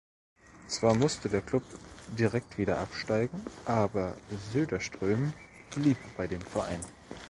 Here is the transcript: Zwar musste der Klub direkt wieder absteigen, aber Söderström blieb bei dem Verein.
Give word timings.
Zwar 0.67 0.95
musste 0.95 1.29
der 1.29 1.41
Klub 1.43 1.61
direkt 2.17 2.57
wieder 2.57 2.79
absteigen, 2.79 3.39
aber 3.65 4.17
Söderström 4.51 5.31
blieb 5.75 5.99
bei 6.17 6.25
dem 6.25 6.41
Verein. 6.41 6.81